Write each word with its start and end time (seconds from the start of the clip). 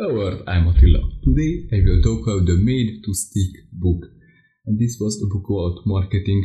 Hello 0.00 0.14
world, 0.14 0.42
I'm 0.46 0.66
Attila. 0.66 1.00
Today 1.22 1.68
I 1.74 1.82
will 1.84 2.00
talk 2.00 2.26
about 2.26 2.46
the 2.46 2.56
Made 2.56 3.04
to 3.04 3.12
Stick 3.12 3.52
book. 3.70 4.00
And 4.64 4.78
this 4.80 4.96
was 4.98 5.20
a 5.20 5.26
book 5.26 5.44
about 5.50 5.84
marketing 5.84 6.42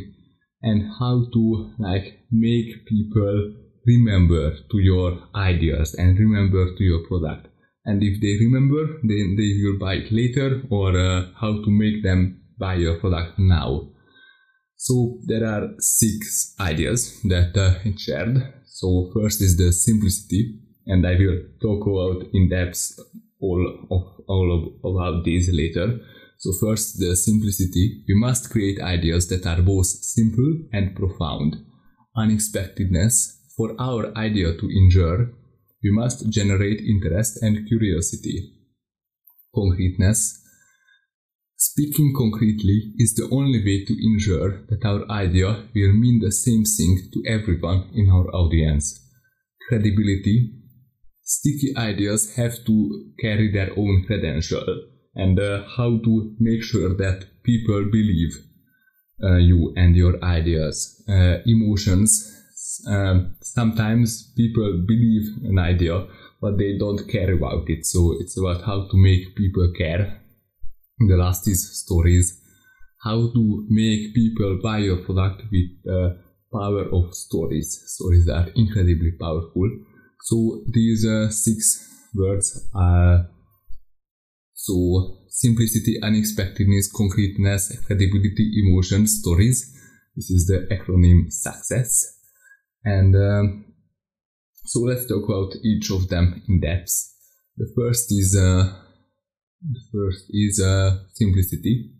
and 0.62 0.92
how 1.00 1.24
to 1.31 1.71
like 1.79 2.19
make 2.29 2.85
people 2.85 3.53
remember 3.87 4.51
to 4.51 4.77
your 4.79 5.19
ideas 5.35 5.93
and 5.93 6.19
remember 6.19 6.75
to 6.75 6.83
your 6.83 7.07
product. 7.07 7.47
And 7.85 8.04
if 8.04 8.20
they 8.20 8.36
remember, 8.43 8.99
then 9.04 9.38
they 9.38 9.52
will 9.63 9.79
buy 9.79 10.03
it 10.03 10.11
later 10.11 10.61
or 10.69 10.89
uh, 10.89 11.27
how 11.39 11.53
to 11.63 11.69
make 11.69 12.03
them 12.03 12.41
buy 12.59 12.73
your 12.73 12.99
product 12.99 13.39
now. 13.39 13.87
So 14.75 15.19
there 15.27 15.45
are 15.45 15.69
six 15.79 16.55
ideas 16.59 17.21
that 17.23 17.55
uh, 17.55 17.79
I 17.87 17.93
shared. 17.97 18.35
So 18.65 19.11
first 19.13 19.41
is 19.41 19.55
the 19.55 19.71
simplicity 19.71 20.59
and 20.87 21.07
I 21.07 21.15
will 21.15 21.39
talk 21.61 21.87
about 21.87 22.29
in 22.33 22.49
depth 22.49 22.99
all 23.46 23.62
of 23.96 24.02
all 24.27 24.48
of, 24.55 24.62
about 24.91 25.23
these 25.23 25.49
later. 25.52 25.99
So 26.38 26.52
first, 26.59 26.99
the 26.99 27.16
simplicity. 27.16 28.03
We 28.08 28.16
must 28.20 28.49
create 28.49 28.81
ideas 28.81 29.27
that 29.30 29.45
are 29.45 29.62
both 29.62 29.86
simple 29.86 30.52
and 30.73 30.95
profound. 30.95 31.58
Unexpectedness. 32.16 33.41
For 33.58 33.73
our 33.80 34.16
idea 34.17 34.58
to 34.58 34.70
endure, 34.81 35.31
we 35.81 35.91
must 35.91 36.30
generate 36.30 36.81
interest 36.81 37.41
and 37.41 37.67
curiosity. 37.67 38.52
Concreteness. 39.53 40.41
Speaking 41.58 42.14
concretely 42.17 42.91
is 42.98 43.16
the 43.16 43.30
only 43.31 43.59
way 43.59 43.86
to 43.86 43.95
ensure 44.09 44.66
that 44.70 44.84
our 44.84 45.09
idea 45.09 45.70
will 45.73 45.94
mean 45.94 46.20
the 46.20 46.31
same 46.31 46.66
thing 46.66 47.09
to 47.14 47.23
everyone 47.30 47.89
in 47.94 48.09
our 48.09 48.27
audience. 48.36 49.00
Credibility 49.70 50.64
sticky 51.25 51.75
ideas 51.75 52.35
have 52.35 52.63
to 52.65 53.11
carry 53.20 53.52
their 53.52 53.71
own 53.75 54.03
credential 54.05 54.63
and 55.16 55.39
uh, 55.39 55.63
how 55.75 55.97
to 55.97 56.35
make 56.39 56.61
sure 56.61 56.95
that 56.95 57.25
people 57.44 57.86
believe 57.91 58.33
uh, 59.23 59.38
you 59.38 59.73
and 59.75 59.95
your 59.95 60.23
ideas. 60.23 61.03
Uh, 61.09 61.38
emotions 61.45 62.31
um, 62.88 63.35
sometimes 63.41 64.33
people 64.38 64.83
believe 64.88 65.27
an 65.45 65.58
idea 65.58 66.05
but 66.41 66.59
they 66.59 66.77
don't 66.77 67.08
care 67.09 67.33
about 67.33 67.67
it. 67.69 67.85
So 67.85 68.16
it's 68.19 68.38
about 68.38 68.63
how 68.63 68.88
to 68.91 68.97
make 68.97 69.35
people 69.35 69.73
care. 69.75 70.22
The 71.00 71.17
last 71.17 71.47
is 71.47 71.81
stories. 71.83 72.39
How 73.03 73.31
to 73.33 73.66
make 73.69 74.13
people 74.13 74.59
buy 74.61 74.80
your 74.80 74.97
product 74.97 75.41
with 75.52 75.69
the 75.83 76.19
power 76.53 76.85
of 76.91 77.16
stories. 77.16 77.81
Stories 77.88 78.30
are 78.30 78.47
incredibly 78.55 79.13
powerful 79.19 79.69
so 80.23 80.63
these 80.71 81.05
uh, 81.05 81.30
six 81.30 81.88
words 82.13 82.69
are 82.73 83.27
so 84.53 85.17
simplicity, 85.30 85.99
unexpectedness, 86.02 86.91
concreteness, 86.91 87.77
credibility, 87.85 88.52
emotion, 88.63 89.05
stories. 89.05 89.72
This 90.16 90.31
is 90.31 90.47
the 90.47 90.67
acronym 90.73 91.31
SUCCESS. 91.31 92.19
And 92.83 93.16
um, 93.16 93.66
so 94.66 94.80
let's 94.81 95.05
talk 95.07 95.25
about 95.25 95.53
each 95.63 95.91
of 95.91 96.07
them 96.07 96.41
in 96.47 96.61
depth. 96.61 96.94
The 97.57 97.72
first 97.75 98.11
is 98.11 98.35
uh, 98.39 98.73
the 99.61 99.81
first 99.91 100.25
is 100.29 100.61
uh, 100.61 101.03
simplicity. 101.13 101.91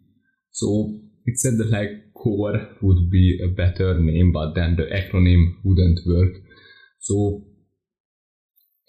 So 0.52 1.00
it 1.26 1.38
said 1.40 1.58
that 1.58 1.70
like 1.70 2.14
core 2.14 2.70
would 2.82 3.10
be 3.12 3.40
a 3.44 3.48
better 3.54 4.00
name, 4.00 4.32
but 4.32 4.54
then 4.56 4.76
the 4.76 4.84
acronym 4.84 5.56
wouldn't 5.64 6.00
work. 6.08 6.34
So 7.00 7.44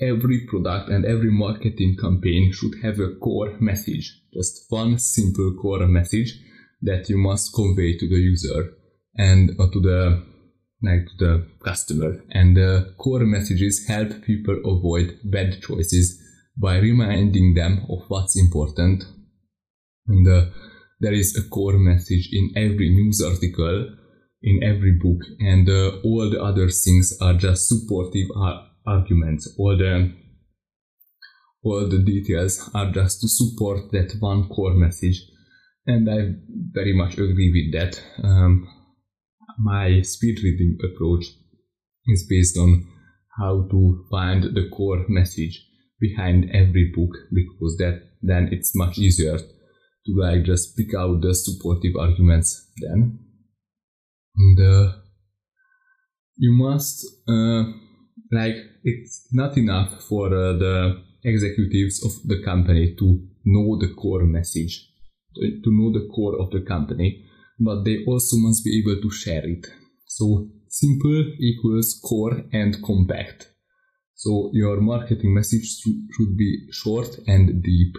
every 0.00 0.46
product 0.46 0.90
and 0.90 1.04
every 1.04 1.30
marketing 1.30 1.96
campaign 2.00 2.52
should 2.52 2.74
have 2.82 2.98
a 3.00 3.14
core 3.16 3.56
message, 3.60 4.20
just 4.32 4.66
one 4.68 4.98
simple 4.98 5.54
core 5.60 5.86
message 5.86 6.34
that 6.82 7.08
you 7.08 7.16
must 7.16 7.54
convey 7.54 7.96
to 7.96 8.08
the 8.08 8.16
user 8.16 8.72
and 9.16 9.50
uh, 9.58 9.66
to 9.72 9.80
the 9.80 10.22
like 10.82 11.06
to 11.06 11.24
the 11.24 11.46
customer. 11.64 12.22
And 12.30 12.56
the 12.56 12.94
core 12.98 13.24
messages 13.24 13.86
help 13.88 14.22
people 14.22 14.60
avoid 14.64 15.18
bad 15.24 15.62
choices 15.62 16.22
by 16.60 16.78
reminding 16.78 17.54
them 17.54 17.86
of 17.90 18.04
what's 18.08 18.38
important. 18.38 19.04
And 20.06 20.28
uh, 20.28 20.46
there 21.00 21.12
is 21.12 21.36
a 21.36 21.48
core 21.48 21.78
message 21.78 22.28
in 22.32 22.52
every 22.56 22.90
news 22.90 23.22
article, 23.22 23.96
in 24.42 24.62
every 24.62 24.98
book, 25.02 25.20
and 25.40 25.68
uh, 25.68 25.98
all 26.04 26.30
the 26.30 26.42
other 26.42 26.68
things 26.68 27.16
are 27.20 27.34
just 27.34 27.68
supportive 27.68 28.28
arguments. 28.86 29.54
All 29.58 29.76
the 29.76 30.12
all 31.62 31.88
the 31.88 31.98
details 31.98 32.70
are 32.74 32.92
just 32.92 33.20
to 33.20 33.28
support 33.28 33.90
that 33.92 34.14
one 34.20 34.48
core 34.48 34.74
message, 34.74 35.22
and 35.86 36.08
I 36.08 36.34
very 36.72 36.92
much 36.92 37.14
agree 37.14 37.50
with 37.52 37.80
that. 37.80 38.00
Um, 38.22 38.68
my 39.58 40.02
speed 40.02 40.38
reading 40.42 40.78
approach 40.84 41.24
is 42.06 42.26
based 42.28 42.56
on 42.56 42.86
how 43.38 43.66
to 43.70 44.04
find 44.10 44.44
the 44.44 44.68
core 44.70 45.04
message 45.08 45.66
behind 46.00 46.50
every 46.52 46.92
book 46.94 47.10
because 47.32 47.76
that 47.78 48.02
then 48.22 48.48
it's 48.52 48.74
much 48.74 48.98
easier 48.98 49.38
to 49.38 50.12
like 50.16 50.44
just 50.44 50.76
pick 50.76 50.94
out 50.94 51.20
the 51.22 51.34
supportive 51.34 51.96
arguments 51.98 52.70
then 52.78 53.18
and 54.36 54.60
uh, 54.60 54.92
you 56.36 56.52
must 56.52 57.06
uh, 57.28 57.64
like 58.32 58.56
it's 58.84 59.28
not 59.32 59.56
enough 59.56 60.02
for 60.02 60.26
uh, 60.26 60.52
the 60.54 61.02
executives 61.24 62.04
of 62.04 62.12
the 62.28 62.42
company 62.42 62.94
to 62.98 63.20
know 63.44 63.78
the 63.78 63.92
core 63.94 64.24
message 64.24 64.88
to 65.36 65.70
know 65.70 65.92
the 65.92 66.08
core 66.14 66.40
of 66.40 66.50
the 66.50 66.60
company 66.60 67.26
but 67.58 67.84
they 67.84 68.04
also 68.06 68.36
must 68.36 68.64
be 68.64 68.78
able 68.80 69.00
to 69.00 69.10
share 69.10 69.44
it. 69.46 69.66
So 70.06 70.48
simple 70.68 71.32
equals 71.38 72.00
core 72.04 72.44
and 72.52 72.82
compact. 72.82 73.50
So 74.14 74.50
your 74.52 74.80
marketing 74.80 75.34
message 75.34 75.66
should 75.80 76.36
be 76.36 76.68
short 76.70 77.18
and 77.26 77.62
deep. 77.62 77.94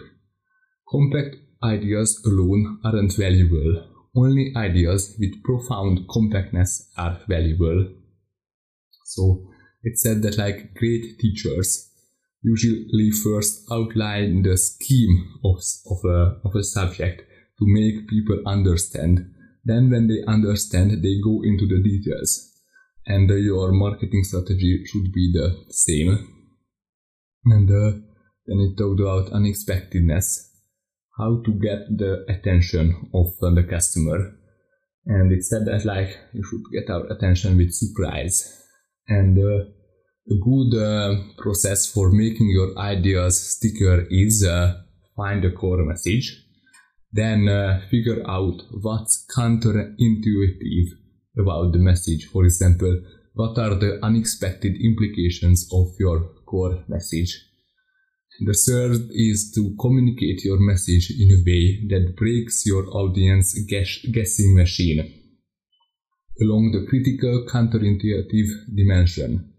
Compact 0.88 1.36
ideas 1.62 2.22
alone 2.26 2.80
aren't 2.84 3.14
valuable. 3.14 3.84
Only 4.16 4.52
ideas 4.56 5.16
with 5.18 5.42
profound 5.44 6.08
compactness 6.08 6.90
are 6.96 7.20
valuable. 7.28 7.88
So 9.04 9.48
it 9.82 9.98
said 9.98 10.22
that 10.22 10.38
like 10.38 10.74
great 10.74 11.18
teachers 11.18 11.88
usually 12.42 13.10
first 13.24 13.66
outline 13.70 14.42
the 14.42 14.56
scheme 14.56 15.38
of, 15.44 15.60
of, 15.90 15.98
a, 16.04 16.36
of 16.44 16.54
a 16.54 16.62
subject 16.62 17.22
to 17.58 17.64
make 17.66 18.08
people 18.08 18.40
understand. 18.46 19.34
Then 19.64 19.90
when 19.90 20.06
they 20.06 20.22
understand, 20.26 21.02
they 21.02 21.20
go 21.22 21.42
into 21.42 21.66
the 21.66 21.82
details. 21.82 22.44
And 23.06 23.30
uh, 23.30 23.34
your 23.34 23.72
marketing 23.72 24.22
strategy 24.24 24.84
should 24.86 25.12
be 25.12 25.32
the 25.32 25.64
same. 25.70 26.28
And 27.46 27.70
uh, 27.70 27.98
then 28.46 28.60
it 28.60 28.76
talked 28.76 29.00
about 29.00 29.32
unexpectedness, 29.32 30.50
how 31.18 31.42
to 31.44 31.52
get 31.52 31.96
the 31.96 32.24
attention 32.28 33.10
of 33.14 33.26
uh, 33.42 33.54
the 33.54 33.64
customer. 33.64 34.34
And 35.06 35.32
it 35.32 35.42
said 35.42 35.64
that 35.66 35.84
like 35.84 36.18
you 36.34 36.44
should 36.44 36.62
get 36.72 36.90
our 36.90 37.06
attention 37.06 37.56
with 37.56 37.72
surprise 37.72 38.58
and 39.08 39.38
uh, 39.38 39.64
a 40.30 40.34
good 40.34 40.74
uh, 40.76 41.16
process 41.38 41.90
for 41.90 42.10
making 42.10 42.50
your 42.50 42.78
ideas 42.78 43.40
sticker 43.56 44.06
is 44.10 44.44
uh, 44.44 44.74
find 45.16 45.44
a 45.44 45.50
core 45.50 45.84
message, 45.84 46.44
then 47.12 47.48
uh, 47.48 47.80
figure 47.90 48.22
out 48.28 48.62
what's 48.82 49.24
counterintuitive 49.34 50.88
about 51.38 51.72
the 51.72 51.78
message. 51.78 52.26
For 52.26 52.44
example, 52.44 53.00
what 53.34 53.58
are 53.58 53.74
the 53.74 53.98
unexpected 54.02 54.76
implications 54.82 55.68
of 55.72 55.86
your 55.98 56.28
core 56.46 56.84
message? 56.88 57.44
The 58.40 58.54
third 58.66 59.08
is 59.10 59.50
to 59.54 59.74
communicate 59.80 60.44
your 60.44 60.60
message 60.60 61.10
in 61.10 61.30
a 61.32 61.42
way 61.44 61.86
that 61.88 62.14
breaks 62.16 62.66
your 62.66 62.86
audience 62.90 63.58
guess- 63.66 64.04
guessing 64.12 64.54
machine 64.54 65.27
along 66.40 66.72
the 66.72 66.86
critical 66.88 67.46
counterintuitive 67.48 68.74
dimension. 68.74 69.52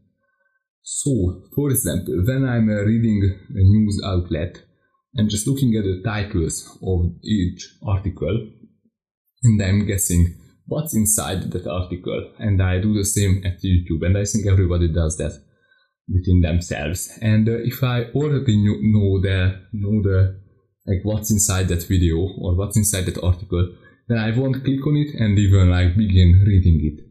So, 0.82 1.44
for 1.54 1.70
example, 1.70 2.24
when 2.26 2.46
I'm 2.46 2.70
uh, 2.70 2.82
reading 2.82 3.38
a 3.50 3.64
news 3.64 4.02
outlet 4.04 4.62
and 5.14 5.30
just 5.30 5.48
looking 5.48 5.76
at 5.76 5.84
the 5.84 6.02
titles 6.04 6.78
of 6.82 7.12
each 7.24 7.68
article, 7.86 8.50
and 9.44 9.62
I'm 9.62 9.86
guessing 9.86 10.36
what's 10.66 10.96
inside 10.96 11.52
that 11.52 11.68
article, 11.68 12.34
and 12.40 12.62
I 12.62 12.80
do 12.80 12.94
the 12.94 13.06
same 13.06 13.42
at 13.46 13.62
YouTube, 13.62 14.06
and 14.06 14.18
I 14.18 14.24
think 14.24 14.48
everybody 14.48 14.92
does 14.92 15.18
that 15.18 15.34
within 16.08 16.42
themselves. 16.42 17.18
And 17.22 17.48
uh, 17.48 17.58
if 17.64 17.84
I 17.84 18.06
already 18.16 18.58
know 18.58 19.22
the 19.22 19.62
know 19.74 20.02
the 20.02 20.40
like 20.88 21.02
what's 21.04 21.32
inside 21.32 21.68
that 21.68 21.84
video 21.84 22.18
or 22.18 22.56
what's 22.56 22.78
inside 22.78 23.06
that 23.06 23.24
article, 23.24 23.76
then 24.10 24.18
I 24.18 24.38
won't 24.38 24.66
click 24.66 24.86
on 24.86 24.98
it 24.98 25.16
and 25.16 25.40
even 25.40 25.70
like 25.70 25.96
begin 25.96 26.44
reading 26.46 26.82
it. 26.84 27.06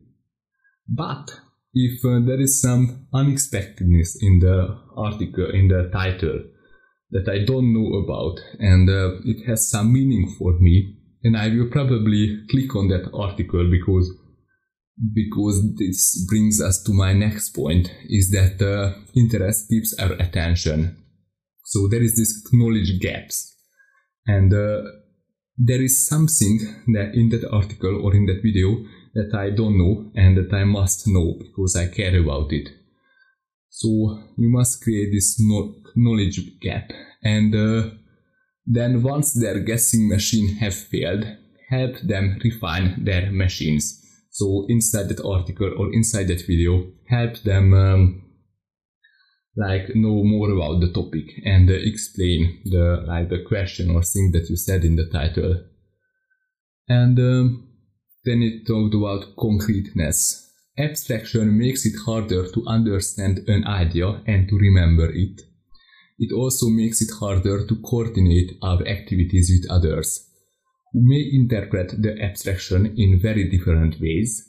But 0.86 1.30
if 1.72 2.04
uh, 2.04 2.20
there 2.26 2.40
is 2.40 2.60
some 2.60 3.06
unexpectedness 3.14 4.18
in 4.20 4.40
the 4.40 4.78
article, 4.96 5.50
in 5.50 5.68
the 5.68 5.88
title, 5.90 6.42
that 7.10 7.28
I 7.28 7.44
don't 7.44 7.72
know 7.72 7.98
about 8.04 8.40
and 8.58 8.88
uh, 8.88 9.20
it 9.24 9.46
has 9.46 9.70
some 9.70 9.92
meaning 9.92 10.34
for 10.38 10.58
me 10.58 10.96
then 11.22 11.34
I 11.34 11.48
will 11.48 11.68
probably 11.70 12.44
click 12.50 12.76
on 12.76 12.88
that 12.88 13.10
article 13.14 13.68
because 13.70 14.10
because 15.14 15.62
this 15.76 16.26
brings 16.28 16.60
us 16.60 16.82
to 16.82 16.92
my 16.92 17.12
next 17.12 17.50
point 17.50 17.92
is 18.08 18.30
that 18.30 18.60
uh, 18.60 18.98
interest 19.14 19.70
keeps 19.70 19.94
our 19.98 20.12
attention 20.12 20.96
so 21.64 21.88
there 21.88 22.02
is 22.02 22.16
this 22.16 22.46
knowledge 22.52 23.00
gaps 23.00 23.56
and 24.26 24.52
uh, 24.52 24.82
there 25.58 25.82
is 25.82 26.08
something 26.08 26.58
that 26.94 27.14
in 27.14 27.30
that 27.30 27.48
article 27.50 28.00
or 28.04 28.14
in 28.14 28.26
that 28.26 28.40
video 28.42 28.84
that 29.14 29.34
I 29.34 29.50
don't 29.50 29.76
know 29.76 30.10
and 30.14 30.36
that 30.36 30.54
I 30.54 30.64
must 30.64 31.08
know 31.08 31.34
because 31.38 31.74
I 31.74 31.88
care 31.88 32.16
about 32.20 32.52
it. 32.52 32.68
So 33.68 33.88
you 34.36 34.48
must 34.48 34.82
create 34.82 35.10
this 35.12 35.40
knowledge 35.96 36.40
gap. 36.60 36.90
And 37.22 37.54
uh, 37.54 37.90
then 38.66 39.02
once 39.02 39.32
their 39.34 39.58
guessing 39.60 40.08
machine 40.08 40.56
have 40.56 40.74
failed 40.74 41.24
help 41.68 41.98
them 42.00 42.38
refine 42.42 43.04
their 43.04 43.30
machines. 43.30 44.02
So 44.30 44.66
inside 44.68 45.08
that 45.08 45.24
article 45.24 45.74
or 45.76 45.92
inside 45.92 46.28
that 46.28 46.46
video 46.46 46.86
help 47.08 47.38
them 47.42 47.74
um, 47.74 48.22
like 49.58 49.94
know 49.94 50.22
more 50.22 50.50
about 50.50 50.80
the 50.80 50.92
topic 50.92 51.26
and 51.44 51.68
uh, 51.68 51.74
explain 51.74 52.62
the 52.64 53.04
like 53.06 53.28
the 53.28 53.42
question 53.46 53.90
or 53.90 54.02
thing 54.02 54.30
that 54.32 54.48
you 54.48 54.56
said 54.56 54.84
in 54.84 54.96
the 54.96 55.08
title. 55.10 55.64
And 56.88 57.18
um, 57.18 57.68
then 58.24 58.40
it 58.42 58.66
talked 58.66 58.94
about 58.94 59.36
concreteness 59.36 60.48
abstraction 60.78 61.58
makes 61.58 61.84
it 61.84 61.94
harder 62.06 62.48
to 62.48 62.64
understand 62.66 63.40
an 63.48 63.66
idea 63.66 64.22
and 64.26 64.48
to 64.48 64.56
remember 64.56 65.10
it. 65.12 65.40
It 66.18 66.32
also 66.32 66.68
makes 66.68 67.02
it 67.02 67.10
harder 67.18 67.66
to 67.66 67.76
coordinate 67.82 68.52
our 68.62 68.86
activities 68.86 69.50
with 69.50 69.70
others 69.70 70.28
who 70.92 71.00
may 71.02 71.28
interpret 71.32 72.00
the 72.00 72.20
abstraction 72.22 72.94
in 72.96 73.20
very 73.20 73.48
different 73.50 74.00
ways, 74.00 74.48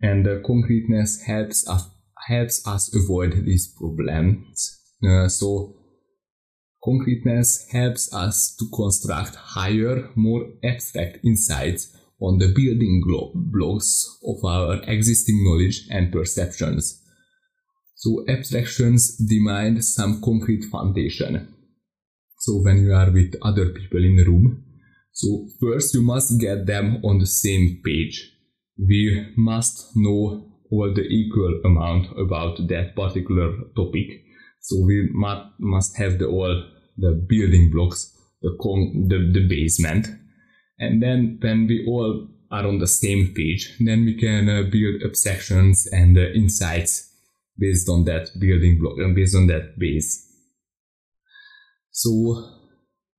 and 0.00 0.24
the 0.24 0.42
concreteness 0.46 1.22
helps 1.22 1.68
us, 1.68 1.90
helps 2.28 2.66
us 2.66 2.94
avoid 2.94 3.44
these 3.44 3.74
problems. 3.78 4.78
Uh, 5.04 5.28
so, 5.28 5.74
concreteness 6.84 7.66
helps 7.72 8.12
us 8.14 8.54
to 8.58 8.66
construct 8.74 9.34
higher, 9.34 10.10
more 10.14 10.46
abstract 10.64 11.18
insights 11.24 11.96
on 12.20 12.38
the 12.38 12.48
building 12.48 13.02
blocks 13.34 14.18
of 14.26 14.44
our 14.44 14.82
existing 14.84 15.44
knowledge 15.44 15.86
and 15.90 16.12
perceptions. 16.12 17.02
So 17.94 18.24
abstractions 18.28 19.16
demand 19.16 19.84
some 19.84 20.22
concrete 20.22 20.64
foundation. 20.70 21.54
So 22.40 22.60
when 22.62 22.78
you 22.84 22.94
are 22.94 23.10
with 23.10 23.34
other 23.42 23.70
people 23.70 24.04
in 24.04 24.16
the 24.16 24.24
room, 24.24 24.64
so 25.12 25.48
first 25.60 25.94
you 25.94 26.02
must 26.02 26.40
get 26.40 26.66
them 26.66 27.00
on 27.04 27.18
the 27.18 27.26
same 27.26 27.80
page. 27.84 28.32
We 28.78 29.32
must 29.36 29.96
know 29.96 30.47
all 30.70 30.92
the 30.94 31.02
equal 31.02 31.60
amount 31.64 32.06
about 32.18 32.58
that 32.68 32.94
particular 32.94 33.52
topic. 33.76 34.24
So 34.60 34.76
we 34.84 35.08
must 35.12 35.96
have 35.96 36.18
the 36.18 36.26
all 36.26 36.64
the 36.96 37.12
building 37.28 37.70
blocks, 37.70 38.12
the 38.42 38.56
con 38.60 39.06
the, 39.08 39.30
the 39.32 39.46
basement. 39.48 40.08
And 40.78 41.02
then 41.02 41.38
when 41.40 41.66
we 41.66 41.86
all 41.88 42.28
are 42.50 42.66
on 42.66 42.78
the 42.78 42.86
same 42.86 43.34
page, 43.34 43.76
then 43.80 44.04
we 44.04 44.16
can 44.16 44.48
uh, 44.48 44.62
build 44.70 45.02
abstractions 45.04 45.88
and 45.92 46.16
uh, 46.16 46.22
insights 46.34 47.12
based 47.58 47.88
on 47.88 48.04
that 48.04 48.30
building 48.38 48.78
block 48.80 48.98
and 48.98 49.14
based 49.14 49.36
on 49.36 49.46
that 49.48 49.78
base. 49.78 50.24
So 51.90 52.10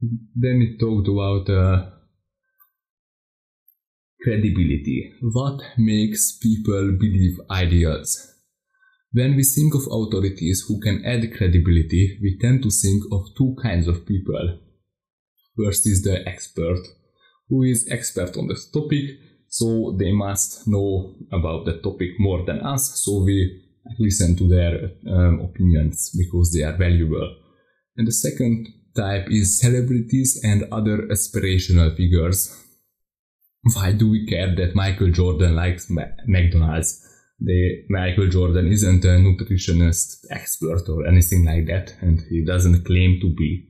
then 0.02 0.62
it 0.62 0.80
talked 0.80 1.10
about 1.10 1.50
uh, 1.50 1.90
credibility. 4.24 5.14
What 5.22 5.62
makes 5.78 6.38
people 6.38 6.98
believe 7.00 7.40
ideas? 7.50 8.36
When 9.12 9.36
we 9.36 9.44
think 9.44 9.74
of 9.74 9.88
authorities 9.90 10.66
who 10.68 10.80
can 10.80 11.04
add 11.06 11.36
credibility, 11.36 12.20
we 12.22 12.38
tend 12.40 12.62
to 12.64 12.70
think 12.70 13.04
of 13.12 13.26
two 13.38 13.56
kinds 13.62 13.88
of 13.88 14.06
people. 14.06 14.60
First 15.58 15.88
is 15.88 16.04
the 16.04 16.28
expert, 16.28 16.80
who 17.50 17.64
is 17.64 17.88
expert 17.90 18.38
on 18.38 18.48
this 18.48 18.70
topic, 18.70 19.06
so 19.48 19.96
they 19.98 20.12
must 20.12 20.68
know 20.68 21.16
about 21.32 21.66
the 21.66 21.80
topic 21.80 22.12
more 22.20 22.46
than 22.46 22.60
us, 22.62 23.04
so 23.04 23.24
we 23.24 23.64
listen 23.98 24.36
to 24.36 24.48
their 24.48 24.92
um, 25.08 25.40
opinions 25.42 26.12
because 26.16 26.54
they 26.54 26.64
are 26.64 26.78
valuable. 26.78 27.36
And 27.98 28.08
the 28.08 28.12
second 28.12 28.68
type 28.96 29.28
is 29.32 29.60
celebrities 29.60 30.40
and 30.44 30.66
other 30.72 31.08
aspirational 31.08 31.96
figures. 31.98 32.56
Why 33.62 33.92
do 33.92 34.10
we 34.10 34.26
care 34.26 34.56
that 34.56 34.76
Michael 34.76 35.12
Jordan 35.12 35.56
likes 35.56 35.90
McDonald's? 35.90 37.06
The 37.42 37.84
Michael 37.90 38.28
Jordan 38.28 38.68
isn't 38.68 39.04
a 39.06 39.18
nutritionist 39.20 40.26
expert 40.30 40.90
or 40.90 41.08
anything 41.08 41.46
like 41.46 41.68
that, 41.68 41.96
and 42.02 42.22
he 42.30 42.44
doesn't 42.46 42.86
claim 42.86 43.20
to 43.22 43.34
be. 43.34 43.66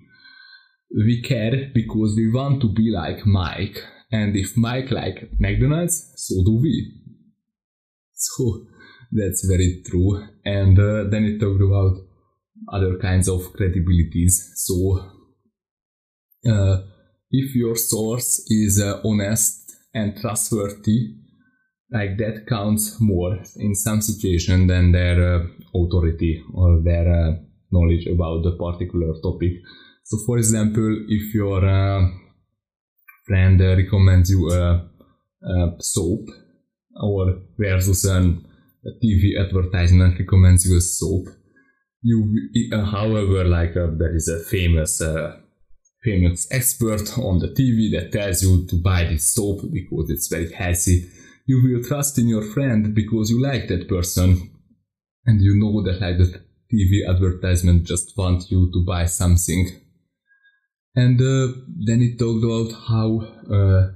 We 0.96 1.22
care 1.22 1.70
because 1.74 2.16
we 2.16 2.32
want 2.32 2.62
to 2.62 2.74
be 2.74 2.92
like 2.92 3.26
Mike, 3.26 3.78
and 4.12 4.36
if 4.36 4.58
Mike 4.58 4.92
like 4.92 5.30
McDonald's, 5.40 6.14
so 6.16 6.44
do 6.44 6.60
we. 6.62 6.94
So 8.14 8.66
that's 9.12 9.46
very 9.46 9.84
true. 9.86 10.28
And 10.46 10.78
uh, 10.78 11.06
then 11.10 11.26
it 11.26 11.40
talked 11.40 11.62
about 11.62 11.98
other 12.72 12.98
kinds 12.98 13.28
of 13.28 13.42
credibilities. 13.54 14.34
So, 14.56 15.12
uh, 16.50 16.82
if 17.32 17.56
your 17.56 17.76
source 17.76 18.46
is 18.50 18.82
uh, 18.82 19.00
honest 19.06 19.69
and 19.94 20.18
trustworthy, 20.20 21.16
like 21.92 22.18
that 22.18 22.46
counts 22.48 23.00
more 23.00 23.40
in 23.58 23.76
some 23.76 24.02
situation 24.02 24.68
than 24.68 24.92
their 24.92 25.36
uh, 25.36 25.48
authority 25.76 26.44
or 26.54 26.82
their 26.84 27.08
uh, 27.12 27.36
knowledge 27.72 28.06
about 28.08 28.44
the 28.44 28.56
particular 28.58 29.14
topic. 29.22 29.54
So, 30.04 30.18
for 30.26 30.38
example, 30.38 31.06
if 31.08 31.34
your 31.34 31.66
uh, 31.66 32.08
friend 33.26 33.60
recommends 33.60 34.32
you 34.32 34.52
a, 34.52 34.90
a 35.44 35.76
soap 35.80 36.28
or 37.02 37.42
versus 37.58 38.06
an 38.06 38.46
a 38.86 38.92
TV 39.04 39.38
advertisement 39.38 40.18
recommends 40.20 40.66
you 40.66 40.78
a 40.78 40.82
soap. 40.82 41.28
You, 42.02 42.50
uh, 42.72 42.86
however, 42.86 43.44
like 43.44 43.76
uh, 43.76 43.88
there 43.98 44.16
is 44.16 44.30
a 44.30 44.40
famous, 44.46 45.02
uh, 45.02 45.38
famous 46.04 46.48
expert 46.52 47.18
on 47.18 47.40
the 47.40 47.48
TV 47.50 47.92
that 47.92 48.12
tells 48.12 48.42
you 48.44 48.66
to 48.68 48.76
buy 48.82 49.06
this 49.06 49.34
soap 49.34 49.62
because 49.72 50.10
it's 50.10 50.28
very 50.28 50.52
healthy. 50.52 51.10
You 51.46 51.62
will 51.64 51.84
trust 51.84 52.18
in 52.20 52.28
your 52.28 52.44
friend 52.44 52.94
because 52.94 53.30
you 53.30 53.42
like 53.42 53.68
that 53.68 53.88
person, 53.90 54.52
and 55.26 55.42
you 55.42 55.56
know 55.56 55.82
that 55.84 56.02
like 56.02 56.18
the 56.18 56.44
TV 56.72 57.10
advertisement 57.10 57.86
just 57.86 58.18
want 58.18 58.50
you 58.52 58.72
to 58.72 58.86
buy 58.86 59.06
something. 59.06 59.70
And 60.96 61.20
uh, 61.20 61.54
then 61.86 62.02
it 62.02 62.20
talked 62.20 62.44
about 62.44 62.72
how 62.88 63.20
uh, 63.52 63.92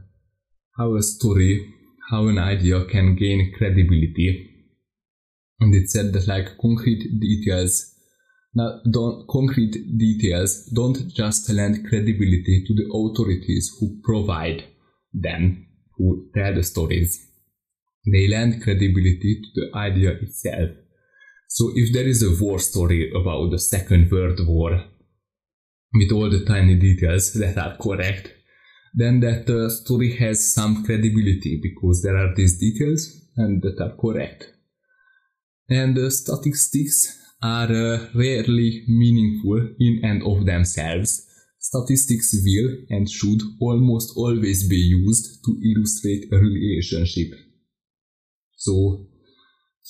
how 0.78 0.96
a 0.96 1.04
story, 1.04 1.74
how 2.10 2.28
an 2.28 2.38
idea 2.38 2.86
can 2.86 3.16
gain 3.16 3.54
credibility 3.58 4.54
and 5.64 5.74
it 5.74 5.90
said 5.90 6.12
that 6.14 6.28
like 6.28 6.58
concrete 6.58 7.20
details 7.20 7.93
now 8.56 8.80
don't 8.90 9.28
concrete 9.28 9.76
details 9.98 10.66
don't 10.76 11.08
just 11.14 11.50
lend 11.50 11.88
credibility 11.90 12.64
to 12.68 12.74
the 12.74 12.88
authorities 12.94 13.72
who 13.80 14.00
provide 14.04 14.64
them 15.14 15.68
who 15.98 16.28
tell 16.36 16.54
the 16.54 16.64
stories. 16.64 17.30
They 18.12 18.28
lend 18.28 18.64
credibility 18.64 19.42
to 19.44 19.62
the 19.62 19.78
idea 19.78 20.12
itself. 20.22 20.72
So 21.48 21.72
if 21.76 21.94
there 21.94 22.08
is 22.08 22.24
a 22.24 22.44
war 22.44 22.60
story 22.60 23.12
about 23.12 23.52
the 23.52 23.60
second 23.60 24.12
world 24.12 24.40
war 24.48 24.86
with 25.94 26.12
all 26.12 26.30
the 26.30 26.44
tiny 26.44 26.76
details 26.76 27.34
that 27.34 27.58
are 27.58 27.78
correct 27.78 28.34
then 28.94 29.20
that 29.22 29.50
uh, 29.50 29.70
story 29.70 30.16
has 30.18 30.54
some 30.54 30.86
credibility 30.86 31.60
because 31.62 32.04
there 32.04 32.16
are 32.16 32.34
these 32.36 32.60
details 32.60 33.22
and 33.38 33.62
that 33.64 33.82
are 33.82 33.96
correct. 34.00 34.52
And 35.70 35.98
uh, 35.98 36.10
statistics 36.12 37.20
are 37.44 37.72
uh, 37.72 38.08
rarely 38.16 38.84
meaningful 38.88 39.60
in 39.80 40.00
and 40.04 40.24
of 40.24 40.46
themselves. 40.46 41.28
Statistics 41.60 42.34
will 42.46 42.70
and 42.90 43.10
should 43.10 43.42
almost 43.60 44.14
always 44.16 44.68
be 44.68 44.78
used 44.78 45.44
to 45.46 45.52
illustrate 45.72 46.26
a 46.32 46.38
relationship. 46.38 47.28
So, 48.56 49.08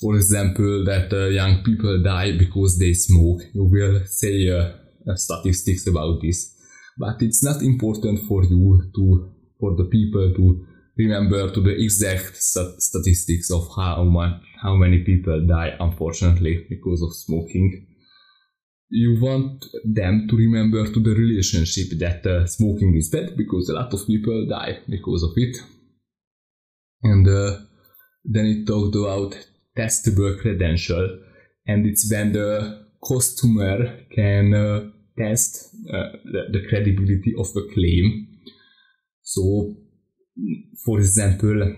for 0.02 0.16
example, 0.16 0.84
that 0.86 1.14
uh, 1.14 1.28
young 1.28 1.64
people 1.64 2.02
die 2.02 2.38
because 2.38 2.80
they 2.80 2.94
smoke, 2.94 3.42
you 3.54 3.66
will 3.66 4.06
say 4.06 4.50
uh, 4.50 4.72
statistics 5.16 5.86
about 5.88 6.22
this. 6.22 6.56
But 6.98 7.22
it's 7.22 7.44
not 7.44 7.62
important 7.62 8.22
for 8.28 8.44
you 8.44 8.92
to, 8.96 9.32
for 9.60 9.76
the 9.76 9.86
people 9.86 10.34
to 10.36 10.68
remember 10.98 11.50
to 11.52 11.62
the 11.62 11.76
exact 11.84 12.36
st- 12.38 12.82
statistics 12.82 13.52
of 13.52 13.68
how 13.76 14.04
much 14.04 14.42
how 14.62 14.76
many 14.76 15.00
people 15.04 15.46
die 15.46 15.76
unfortunately 15.80 16.66
because 16.70 17.02
of 17.02 17.14
smoking 17.14 17.88
you 18.96 19.20
want 19.20 19.66
them 19.84 20.28
to 20.30 20.38
remember 20.38 20.86
to 20.86 21.00
the 21.00 21.16
relationship 21.16 21.98
that 21.98 22.24
uh, 22.28 22.46
smoking 22.46 22.96
is 22.96 23.10
bad 23.10 23.36
because 23.36 23.68
a 23.68 23.74
lot 23.74 23.92
of 23.92 24.06
people 24.06 24.46
die 24.48 24.78
because 24.88 25.24
of 25.24 25.32
it. 25.36 25.58
And 27.02 27.28
uh, 27.28 27.58
then 28.24 28.46
it 28.46 28.68
talked 28.68 28.96
about 28.96 29.36
testable 29.76 30.40
credential, 30.40 31.22
and 31.66 31.88
it's 31.88 32.10
when 32.12 32.34
the 32.34 32.86
customer 33.06 34.06
can 34.16 34.54
uh, 34.54 34.92
test 35.18 35.74
uh, 35.92 36.12
the, 36.26 36.44
the 36.52 36.68
credibility 36.70 37.34
of 37.36 37.48
a 37.58 37.74
claim. 37.74 38.28
So, 39.24 39.76
for 40.86 41.00
example, 41.00 41.76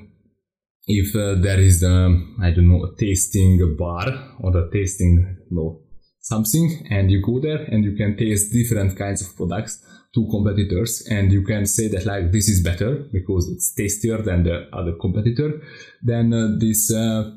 if 0.87 1.15
uh, 1.15 1.35
there 1.41 1.59
is 1.59 1.83
um, 1.83 2.37
I 2.41 2.51
don't 2.51 2.69
know 2.69 2.85
a 2.85 2.95
tasting 2.95 3.75
bar 3.77 4.35
or 4.39 4.55
a 4.57 4.69
tasting 4.71 5.37
no 5.51 5.81
something 6.21 6.87
and 6.89 7.11
you 7.11 7.21
go 7.21 7.39
there 7.39 7.63
and 7.65 7.83
you 7.83 7.95
can 7.95 8.17
taste 8.17 8.51
different 8.51 8.97
kinds 8.97 9.21
of 9.21 9.35
products 9.35 9.83
to 10.15 10.27
competitors 10.31 11.05
and 11.09 11.31
you 11.31 11.43
can 11.43 11.65
say 11.67 11.87
that 11.87 12.05
like 12.05 12.31
this 12.31 12.49
is 12.49 12.63
better 12.63 13.07
because 13.13 13.47
it's 13.49 13.75
tastier 13.75 14.17
than 14.23 14.43
the 14.43 14.67
other 14.73 14.93
competitor 14.99 15.61
then 16.01 16.33
uh, 16.33 16.47
these 16.59 16.91
uh, 16.91 17.31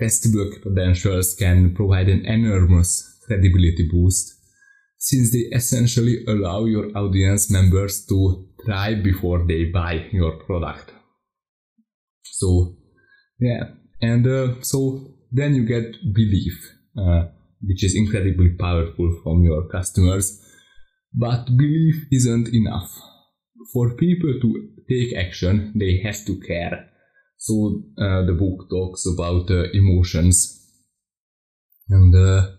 testable 0.00 0.48
credentials 0.62 1.34
can 1.34 1.74
provide 1.74 2.08
an 2.08 2.24
enormous 2.24 3.18
credibility 3.26 3.88
boost 3.90 4.39
since 5.00 5.32
they 5.32 5.44
essentially 5.56 6.24
allow 6.28 6.66
your 6.66 6.86
audience 6.96 7.50
members 7.50 8.04
to 8.06 8.46
try 8.66 8.94
before 8.94 9.46
they 9.46 9.64
buy 9.64 9.94
your 10.12 10.32
product. 10.44 10.92
So 12.22 12.76
yeah 13.38 13.62
and 14.02 14.26
uh, 14.26 14.62
so 14.62 15.16
then 15.32 15.54
you 15.54 15.64
get 15.64 15.96
belief 16.14 16.54
uh, 16.98 17.22
which 17.62 17.82
is 17.82 17.96
incredibly 17.96 18.50
powerful 18.50 19.20
from 19.22 19.42
your 19.42 19.68
customers. 19.68 20.38
But 21.12 21.46
belief 21.56 22.06
isn't 22.12 22.48
enough. 22.54 22.90
For 23.72 23.94
people 23.96 24.34
to 24.42 24.68
take 24.88 25.16
action 25.16 25.72
they 25.76 26.00
have 26.04 26.24
to 26.26 26.38
care. 26.40 26.88
So 27.36 27.82
uh, 27.98 28.26
the 28.26 28.36
book 28.38 28.68
talks 28.68 29.06
about 29.06 29.50
uh, 29.50 29.70
emotions. 29.72 30.56
And 31.88 32.14
uh, 32.14 32.50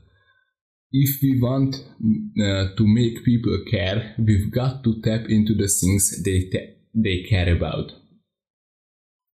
if 0.92 1.22
we 1.22 1.40
want 1.42 1.76
uh, 1.76 2.76
to 2.76 2.86
make 2.86 3.24
people 3.24 3.58
care 3.70 4.14
we've 4.18 4.52
got 4.52 4.84
to 4.84 5.02
tap 5.02 5.30
into 5.30 5.54
the 5.54 5.68
things 5.68 6.22
they 6.24 6.50
they 6.94 7.24
care 7.24 7.56
about. 7.56 7.94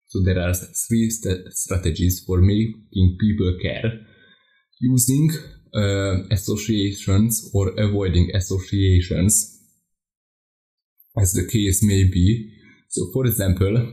So 0.06 0.20
there 0.24 0.40
are 0.40 0.54
three 0.54 1.10
st- 1.10 1.52
strategies 1.52 2.22
for 2.26 2.40
making 2.40 3.16
people 3.20 3.56
care. 3.62 4.00
Using 4.80 5.30
uh, 5.74 6.22
associations 6.30 7.50
or 7.54 7.72
avoiding 7.78 8.30
associations, 8.34 9.60
as 11.16 11.32
the 11.32 11.46
case 11.46 11.82
may 11.82 12.04
be. 12.04 12.50
So, 12.88 13.10
for 13.12 13.26
example, 13.26 13.92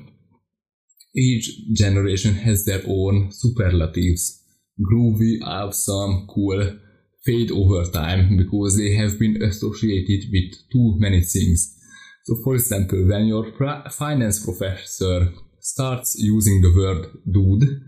each 1.16 1.74
generation 1.74 2.36
has 2.36 2.66
their 2.66 2.82
own 2.88 3.32
superlatives. 3.32 4.44
Groovy, 4.80 5.40
awesome, 5.44 6.28
cool, 6.28 6.78
fade 7.26 7.52
over 7.52 7.90
time 7.92 8.38
because 8.38 8.78
they 8.78 8.96
have 8.96 9.20
been 9.20 9.42
associated 9.42 10.30
with 10.32 10.54
too 10.72 10.96
many 10.98 11.22
things. 11.22 11.78
So, 12.24 12.36
for 12.44 12.56
example, 12.56 13.08
when 13.08 13.26
your 13.26 13.52
finance 13.90 14.44
professor 14.44 15.32
starts 15.60 16.16
using 16.20 16.62
the 16.62 16.74
word 16.76 17.08
dude, 17.32 17.82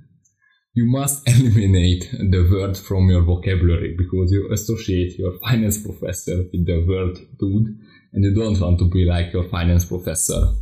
you 0.73 0.85
must 0.85 1.27
eliminate 1.27 2.09
the 2.11 2.47
word 2.51 2.77
from 2.77 3.09
your 3.09 3.21
vocabulary 3.21 3.95
because 3.97 4.31
you 4.31 4.49
associate 4.51 5.17
your 5.19 5.37
finance 5.39 5.83
professor 5.83 6.37
with 6.51 6.65
the 6.65 6.85
word 6.87 7.17
dude 7.39 7.77
and 8.13 8.23
you 8.23 8.33
don't 8.33 8.59
want 8.59 8.79
to 8.79 8.89
be 8.89 9.05
like 9.05 9.33
your 9.33 9.47
finance 9.49 9.85
professor. 9.85 10.53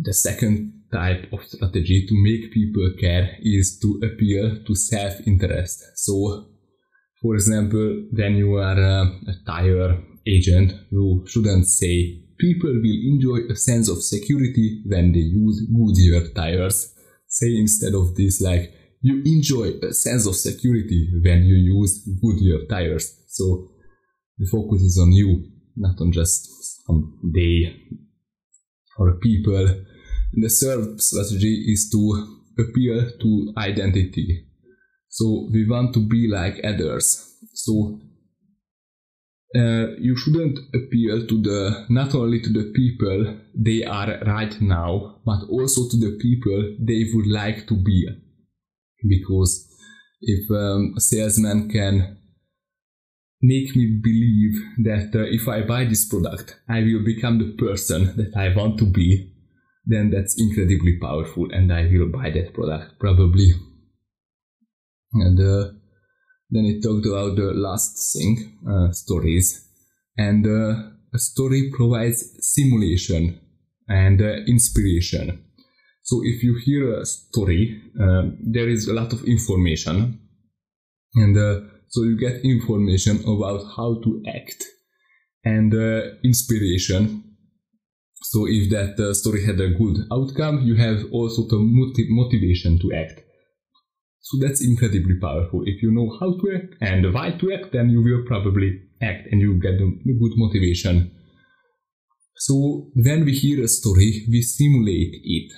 The 0.00 0.14
second 0.14 0.82
type 0.92 1.32
of 1.32 1.44
strategy 1.44 2.06
to 2.08 2.14
make 2.14 2.52
people 2.52 2.92
care 3.00 3.36
is 3.40 3.78
to 3.80 4.00
appeal 4.04 4.64
to 4.64 4.74
self-interest. 4.74 5.82
So, 5.96 6.51
for 7.22 7.34
example, 7.36 8.08
when 8.12 8.34
you 8.34 8.56
are 8.56 8.78
a, 8.78 9.02
a 9.28 9.34
tire 9.46 10.02
agent, 10.26 10.72
you 10.90 11.24
shouldn't 11.28 11.66
say 11.66 12.20
people 12.38 12.70
will 12.70 13.00
enjoy 13.12 13.38
a 13.48 13.54
sense 13.54 13.88
of 13.88 14.02
security 14.02 14.82
when 14.86 15.12
they 15.12 15.20
use 15.20 15.64
Goodyear 15.70 16.32
tires. 16.34 16.92
Say 17.28 17.56
instead 17.56 17.94
of 17.94 18.16
this 18.16 18.40
like, 18.40 18.74
you 19.00 19.22
enjoy 19.24 19.74
a 19.82 19.94
sense 19.94 20.26
of 20.26 20.34
security 20.34 21.10
when 21.24 21.44
you 21.44 21.54
use 21.54 22.06
Goodyear 22.20 22.66
tires. 22.68 23.24
So 23.28 23.70
the 24.38 24.46
focus 24.50 24.82
is 24.82 24.98
on 25.00 25.12
you, 25.12 25.44
not 25.76 26.00
on 26.00 26.10
just 26.10 26.84
some 26.84 27.18
day 27.32 27.76
or 28.98 29.18
people. 29.18 29.84
The 30.32 30.48
third 30.48 31.00
strategy 31.00 31.66
is 31.68 31.88
to 31.92 32.38
appeal 32.58 33.10
to 33.20 33.54
identity. 33.58 34.46
So 35.12 35.46
we 35.52 35.68
want 35.68 35.92
to 35.92 36.00
be 36.00 36.26
like 36.26 36.64
others. 36.64 37.36
So 37.52 38.00
uh, 39.54 39.88
you 39.98 40.16
shouldn't 40.16 40.58
appeal 40.74 41.26
to 41.26 41.42
the 41.42 41.84
not 41.90 42.14
only 42.14 42.40
to 42.40 42.48
the 42.48 42.72
people 42.74 43.38
they 43.54 43.84
are 43.84 44.18
right 44.24 44.58
now, 44.62 45.20
but 45.26 45.40
also 45.50 45.82
to 45.90 45.96
the 45.98 46.18
people 46.18 46.76
they 46.80 47.04
would 47.12 47.26
like 47.26 47.66
to 47.66 47.74
be. 47.74 48.08
Because 49.06 49.68
if 50.22 50.50
um, 50.50 50.94
a 50.96 51.00
salesman 51.00 51.68
can 51.68 52.16
make 53.42 53.76
me 53.76 54.00
believe 54.02 54.54
that 54.84 55.10
uh, 55.14 55.26
if 55.28 55.46
I 55.46 55.60
buy 55.60 55.84
this 55.84 56.08
product, 56.08 56.56
I 56.70 56.80
will 56.80 57.04
become 57.04 57.38
the 57.38 57.52
person 57.58 58.16
that 58.16 58.32
I 58.34 58.56
want 58.56 58.78
to 58.78 58.86
be, 58.86 59.30
then 59.84 60.10
that's 60.10 60.40
incredibly 60.40 60.98
powerful, 60.98 61.48
and 61.52 61.70
I 61.70 61.82
will 61.92 62.08
buy 62.08 62.30
that 62.30 62.54
product 62.54 62.98
probably. 62.98 63.52
And 65.14 65.38
uh, 65.38 65.72
then 66.50 66.64
it 66.66 66.82
talked 66.82 67.06
about 67.06 67.36
the 67.36 67.52
last 67.54 68.12
thing, 68.12 68.58
uh, 68.68 68.92
stories. 68.92 69.68
And 70.16 70.46
uh, 70.46 70.90
a 71.14 71.18
story 71.18 71.70
provides 71.74 72.36
simulation 72.40 73.40
and 73.88 74.20
uh, 74.20 74.36
inspiration. 74.46 75.44
So 76.02 76.20
if 76.24 76.42
you 76.42 76.60
hear 76.64 76.98
a 76.98 77.06
story, 77.06 77.80
uh, 78.00 78.22
there 78.40 78.68
is 78.68 78.88
a 78.88 78.92
lot 78.92 79.12
of 79.12 79.24
information. 79.24 80.20
And 81.14 81.36
uh, 81.36 81.60
so 81.88 82.02
you 82.04 82.18
get 82.18 82.44
information 82.44 83.20
about 83.20 83.64
how 83.76 84.00
to 84.02 84.22
act 84.28 84.64
and 85.44 85.74
uh, 85.74 86.16
inspiration. 86.24 87.24
So 88.22 88.46
if 88.48 88.70
that 88.70 89.14
story 89.14 89.44
had 89.44 89.60
a 89.60 89.70
good 89.70 89.98
outcome, 90.12 90.62
you 90.62 90.76
have 90.76 91.04
also 91.12 91.42
the 91.48 91.58
motivation 91.58 92.78
to 92.80 92.92
act. 92.94 93.20
So 94.22 94.38
that's 94.40 94.64
incredibly 94.64 95.18
powerful. 95.20 95.62
If 95.66 95.82
you 95.82 95.90
know 95.90 96.16
how 96.20 96.38
to 96.38 96.54
act 96.54 96.74
and 96.80 97.12
why 97.12 97.32
to 97.32 97.52
act, 97.52 97.72
then 97.72 97.90
you 97.90 98.02
will 98.02 98.24
probably 98.24 98.80
act 99.02 99.26
and 99.30 99.40
you 99.40 99.54
get 99.60 99.78
the 99.78 100.14
good 100.20 100.32
motivation. 100.36 101.10
So 102.36 102.90
when 102.94 103.24
we 103.24 103.32
hear 103.34 103.62
a 103.62 103.68
story, 103.68 104.24
we 104.28 104.42
simulate 104.42 105.14
it. 105.22 105.52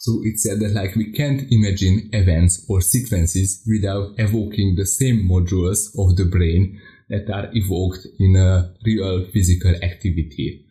So 0.00 0.20
it 0.22 0.38
said 0.38 0.60
that 0.60 0.74
like 0.74 0.94
we 0.96 1.12
can't 1.12 1.50
imagine 1.50 2.10
events 2.12 2.64
or 2.68 2.82
sequences 2.82 3.64
without 3.66 4.14
evoking 4.18 4.76
the 4.76 4.86
same 4.86 5.26
modules 5.28 5.88
of 5.98 6.16
the 6.16 6.26
brain 6.30 6.78
that 7.08 7.30
are 7.32 7.48
evoked 7.52 8.06
in 8.18 8.36
a 8.36 8.74
real 8.84 9.26
physical 9.32 9.74
activity. 9.82 10.65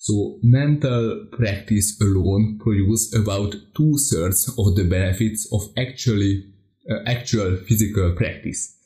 So 0.00 0.38
mental 0.42 1.26
practice 1.32 2.00
alone 2.00 2.58
produces 2.62 3.14
about 3.14 3.54
two 3.76 3.98
thirds 4.10 4.48
of 4.56 4.76
the 4.76 4.84
benefits 4.84 5.48
of 5.52 5.62
actually 5.76 6.44
uh, 6.88 7.00
actual 7.04 7.56
physical 7.56 8.14
practice. 8.14 8.76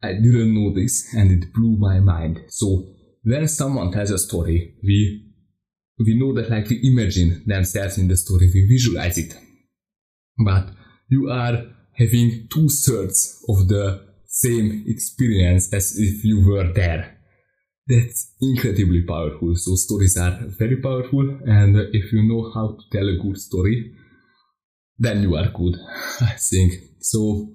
I 0.00 0.12
didn't 0.12 0.54
know 0.54 0.72
this 0.72 1.12
and 1.12 1.30
it 1.32 1.52
blew 1.52 1.76
my 1.76 1.98
mind. 1.98 2.40
So 2.48 2.86
when 3.24 3.48
someone 3.48 3.90
tells 3.90 4.10
a 4.10 4.18
story, 4.18 4.76
we 4.82 5.32
we 5.98 6.18
know 6.18 6.32
that 6.34 6.50
like 6.50 6.68
we 6.68 6.80
imagine 6.84 7.42
themselves 7.46 7.98
in 7.98 8.06
the 8.06 8.16
story, 8.16 8.48
we 8.52 8.66
visualize 8.68 9.18
it. 9.18 9.34
But 10.44 10.70
you 11.08 11.30
are 11.30 11.64
having 11.96 12.48
two 12.52 12.68
thirds 12.68 13.44
of 13.48 13.68
the 13.68 14.06
same 14.26 14.84
experience 14.86 15.72
as 15.72 15.98
if 15.98 16.24
you 16.24 16.46
were 16.48 16.72
there 16.72 17.13
that's 17.86 18.34
incredibly 18.40 19.02
powerful. 19.02 19.54
So 19.56 19.74
stories 19.74 20.16
are 20.16 20.38
very 20.58 20.76
powerful, 20.76 21.38
and 21.46 21.76
if 21.92 22.12
you 22.12 22.22
know 22.22 22.50
how 22.54 22.76
to 22.78 22.82
tell 22.92 23.08
a 23.08 23.16
good 23.16 23.38
story, 23.38 23.94
then 24.98 25.22
you 25.22 25.36
are 25.36 25.50
good. 25.50 25.76
I 26.20 26.34
think 26.50 26.72
so. 27.00 27.52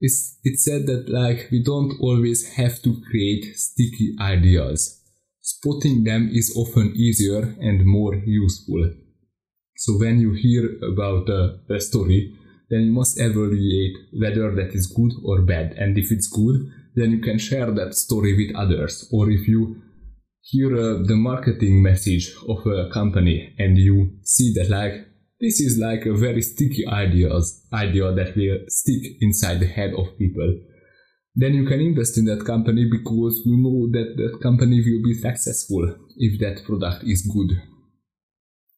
It's 0.00 0.38
it's 0.42 0.64
said 0.64 0.86
that 0.86 1.08
like 1.08 1.48
we 1.52 1.62
don't 1.62 1.94
always 2.00 2.54
have 2.54 2.80
to 2.82 3.00
create 3.10 3.56
sticky 3.56 4.16
ideas. 4.20 5.00
Spotting 5.40 6.04
them 6.04 6.30
is 6.32 6.54
often 6.56 6.94
easier 6.96 7.42
and 7.60 7.84
more 7.84 8.14
useful. 8.14 8.90
So 9.76 9.98
when 9.98 10.20
you 10.20 10.32
hear 10.32 10.78
about 10.92 11.28
a, 11.28 11.58
a 11.68 11.80
story, 11.80 12.36
then 12.70 12.82
you 12.82 12.92
must 12.92 13.20
evaluate 13.20 13.96
whether 14.12 14.54
that 14.54 14.70
is 14.72 14.86
good 14.86 15.12
or 15.24 15.42
bad. 15.42 15.72
And 15.72 15.98
if 15.98 16.12
it's 16.12 16.28
good, 16.28 16.70
then 16.94 17.10
you 17.10 17.20
can 17.20 17.38
share 17.38 17.70
that 17.70 17.94
story 17.94 18.34
with 18.36 18.54
others. 18.56 19.08
Or 19.12 19.30
if 19.30 19.48
you 19.48 19.82
hear 20.42 20.76
uh, 20.76 21.02
the 21.06 21.14
marketing 21.14 21.82
message 21.82 22.34
of 22.48 22.66
a 22.66 22.90
company 22.90 23.54
and 23.58 23.78
you 23.78 24.18
see 24.22 24.52
that 24.54 24.68
like 24.68 24.92
this 25.40 25.60
is 25.60 25.78
like 25.78 26.04
a 26.04 26.14
very 26.14 26.42
sticky 26.42 26.84
ideas 26.86 27.64
idea 27.72 28.12
that 28.12 28.34
will 28.36 28.58
stick 28.66 29.02
inside 29.20 29.60
the 29.60 29.66
head 29.66 29.92
of 29.96 30.18
people 30.18 30.58
then 31.34 31.54
you 31.54 31.66
can 31.66 31.80
invest 31.80 32.18
in 32.18 32.24
that 32.24 32.44
company 32.44 32.88
because 32.90 33.40
you 33.46 33.56
know 33.56 33.88
that 33.92 34.16
that 34.16 34.40
company 34.42 34.80
will 34.80 35.02
be 35.02 35.14
successful 35.14 35.96
if 36.16 36.40
that 36.40 36.64
product 36.64 37.04
is 37.04 37.22
good 37.32 37.56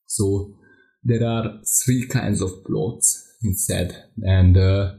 so 0.07 0.55
there 1.03 1.27
are 1.27 1.61
three 1.85 2.07
kinds 2.07 2.43
of 2.43 2.51
plots 2.67 3.37
instead 3.43 4.05
and 4.23 4.57
uh, 4.59 4.93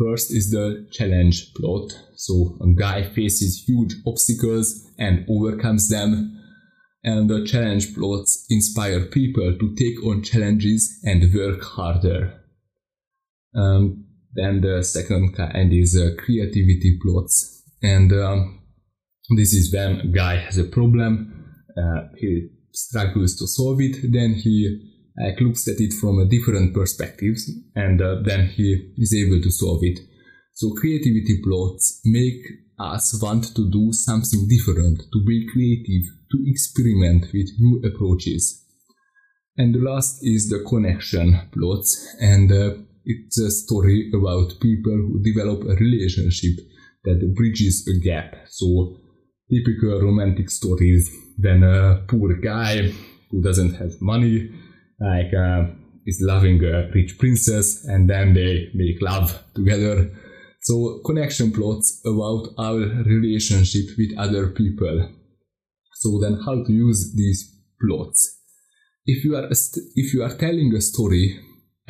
first 0.00 0.32
is 0.32 0.50
the 0.50 0.88
challenge 0.90 1.52
plot. 1.54 1.92
So 2.14 2.56
a 2.60 2.68
guy 2.74 3.02
faces 3.02 3.64
huge 3.66 3.94
obstacles 4.06 4.88
and 4.98 5.26
overcomes 5.28 5.88
them. 5.88 6.36
And 7.02 7.28
the 7.30 7.46
challenge 7.46 7.94
plots 7.94 8.46
inspire 8.50 9.06
people 9.06 9.56
to 9.58 9.74
take 9.74 10.04
on 10.04 10.22
challenges 10.22 11.00
and 11.04 11.32
work 11.34 11.62
harder. 11.62 12.40
Um, 13.54 14.06
then 14.34 14.60
the 14.60 14.82
second 14.82 15.34
kind 15.34 15.72
is 15.72 15.96
uh, 15.96 16.20
creativity 16.22 16.98
plots. 17.02 17.62
And 17.82 18.12
um, 18.12 18.60
this 19.36 19.52
is 19.52 19.72
when 19.72 20.00
a 20.00 20.06
guy 20.06 20.36
has 20.36 20.58
a 20.58 20.64
problem 20.64 21.40
uh, 21.76 22.08
he 22.16 22.48
struggles 22.72 23.36
to 23.36 23.46
solve 23.46 23.80
it. 23.80 23.96
Then 24.12 24.34
he 24.34 24.89
like 25.20 25.40
looks 25.40 25.68
at 25.68 25.76
it 25.78 25.92
from 26.00 26.18
a 26.18 26.28
different 26.28 26.74
perspectives 26.74 27.50
and 27.74 28.00
uh, 28.00 28.16
then 28.24 28.46
he 28.48 28.92
is 28.96 29.14
able 29.14 29.42
to 29.42 29.50
solve 29.50 29.80
it. 29.82 29.98
So 30.54 30.72
creativity 30.72 31.40
plots 31.44 32.00
make 32.04 32.42
us 32.78 33.18
want 33.22 33.54
to 33.54 33.70
do 33.70 33.92
something 33.92 34.48
different 34.48 35.02
to 35.12 35.24
be 35.24 35.46
creative 35.52 36.10
to 36.32 36.38
experiment 36.46 37.26
with 37.32 37.48
new 37.58 37.82
approaches. 37.84 38.64
And 39.56 39.74
the 39.74 39.80
last 39.80 40.20
is 40.22 40.48
the 40.48 40.64
connection 40.68 41.48
plots 41.52 42.16
and 42.20 42.50
uh, 42.50 42.74
it's 43.04 43.38
a 43.38 43.50
story 43.50 44.10
about 44.14 44.60
people 44.60 44.92
who 44.92 45.22
develop 45.22 45.62
a 45.64 45.74
relationship 45.74 46.64
that 47.04 47.34
bridges 47.36 47.88
a 47.88 47.98
gap. 48.04 48.36
So 48.48 48.96
typical 49.50 50.00
romantic 50.00 50.50
stories 50.50 51.10
when 51.38 51.62
a 51.62 52.04
poor 52.08 52.34
guy 52.34 52.92
who 53.30 53.42
doesn't 53.42 53.74
have 53.74 54.00
money 54.00 54.50
like 55.00 55.32
uh, 55.34 55.64
is 56.06 56.20
loving 56.20 56.62
a 56.64 56.90
rich 56.94 57.18
princess 57.18 57.84
and 57.84 58.08
then 58.08 58.34
they 58.34 58.68
make 58.74 59.00
love 59.00 59.42
together. 59.54 60.10
So 60.62 61.00
connection 61.06 61.52
plots 61.52 62.00
about 62.04 62.48
our 62.58 62.78
relationship 62.78 63.96
with 63.96 64.18
other 64.18 64.48
people. 64.48 65.08
So 65.94 66.20
then 66.20 66.40
how 66.44 66.64
to 66.64 66.72
use 66.72 67.14
these 67.16 67.56
plots? 67.80 68.38
If 69.06 69.24
you 69.24 69.36
are 69.36 69.52
st- 69.54 69.86
if 69.94 70.12
you 70.14 70.22
are 70.22 70.36
telling 70.36 70.74
a 70.74 70.80
story 70.80 71.40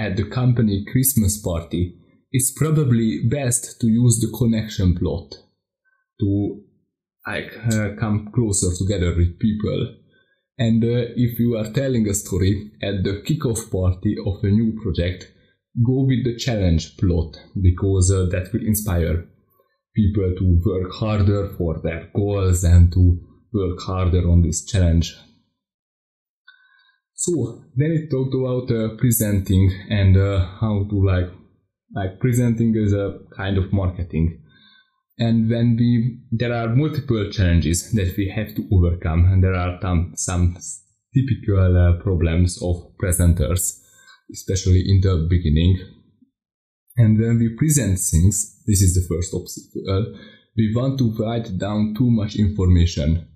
at 0.00 0.16
the 0.16 0.24
company 0.24 0.84
christmas 0.90 1.40
party 1.42 1.94
it's 2.32 2.52
probably 2.52 3.20
best 3.28 3.80
to 3.80 3.86
use 3.86 4.18
the 4.20 4.34
connection 4.38 4.96
plot 4.96 5.34
to 6.18 6.62
like 7.26 7.52
uh, 7.72 7.90
come 8.00 8.30
closer 8.34 8.70
together 8.78 9.14
with 9.14 9.38
people 9.38 9.94
and 10.60 10.84
uh, 10.84 11.08
if 11.16 11.38
you 11.38 11.56
are 11.56 11.72
telling 11.72 12.06
a 12.06 12.12
story 12.12 12.70
at 12.82 13.02
the 13.02 13.22
kickoff 13.26 13.70
party 13.72 14.14
of 14.26 14.44
a 14.44 14.48
new 14.48 14.78
project, 14.82 15.32
go 15.82 16.02
with 16.02 16.22
the 16.24 16.36
challenge 16.36 16.98
plot 16.98 17.34
because 17.62 18.12
uh, 18.12 18.26
that 18.30 18.52
will 18.52 18.66
inspire 18.66 19.24
people 19.96 20.34
to 20.38 20.60
work 20.66 20.92
harder 20.92 21.48
for 21.56 21.80
their 21.82 22.10
goals 22.14 22.62
and 22.62 22.92
to 22.92 23.18
work 23.54 23.80
harder 23.80 24.30
on 24.30 24.42
this 24.42 24.66
challenge. 24.66 25.16
So 27.14 27.62
then 27.76 27.92
it 27.92 28.10
talked 28.10 28.34
about 28.34 28.70
uh, 28.70 28.96
presenting 28.98 29.72
and 29.88 30.14
uh, 30.14 30.46
how 30.60 30.86
to 30.90 31.06
like 31.06 31.30
like 31.94 32.20
presenting 32.20 32.76
is 32.76 32.92
a 32.92 33.18
kind 33.34 33.56
of 33.56 33.72
marketing 33.72 34.42
and 35.20 35.50
when 35.50 35.76
we 35.76 36.18
there 36.32 36.54
are 36.54 36.74
multiple 36.74 37.30
challenges 37.30 37.92
that 37.92 38.16
we 38.16 38.26
have 38.34 38.54
to 38.54 38.66
overcome 38.72 39.26
and 39.26 39.44
there 39.44 39.54
are 39.54 39.78
some, 39.82 40.12
some 40.16 40.56
typical 41.14 41.76
uh, 41.76 42.02
problems 42.02 42.60
of 42.62 42.76
presenters 43.00 43.78
especially 44.32 44.82
in 44.86 45.00
the 45.02 45.26
beginning. 45.28 45.76
And 46.96 47.18
when 47.18 47.38
we 47.38 47.56
present 47.56 47.98
things 47.98 48.62
this 48.66 48.80
is 48.80 48.94
the 48.94 49.06
first 49.14 49.34
obstacle 49.34 50.16
we 50.56 50.72
want 50.74 50.98
to 50.98 51.14
write 51.18 51.58
down 51.58 51.94
too 51.96 52.10
much 52.10 52.36
information. 52.36 53.26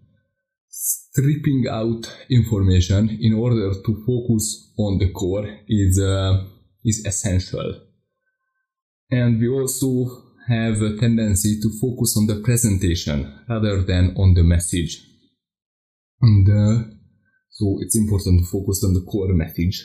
Stripping 0.69 1.67
out 1.71 2.13
information 2.29 3.19
in 3.21 3.35
order 3.35 3.71
to 3.73 4.05
focus 4.07 4.73
on 4.79 4.99
the 4.99 5.11
core 5.13 5.47
is 5.69 6.01
uh, 6.01 6.45
is 6.85 7.05
essential. 7.07 7.81
And 9.11 9.41
we 9.41 9.49
also 9.49 10.34
have 10.49 10.83
a 10.83 10.97
tendency 10.99 11.59
to 11.61 11.71
focus 11.81 12.17
on 12.19 12.27
the 12.27 12.41
presentation 12.45 13.41
rather 13.49 13.83
than 13.83 14.15
on 14.17 14.35
the 14.35 14.43
message. 14.43 15.03
And 16.21 16.49
uh, 16.49 16.85
so 17.51 17.79
it's 17.81 17.97
important 17.97 18.41
to 18.41 18.47
focus 18.51 18.83
on 18.85 18.95
the 18.95 19.05
core 19.11 19.33
message. 19.33 19.83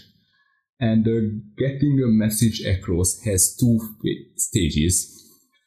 And 0.80 1.08
uh, 1.08 1.40
getting 1.58 2.00
a 2.04 2.08
message 2.08 2.62
across 2.66 3.20
has 3.26 3.56
two 3.60 3.80
stages. 4.36 5.16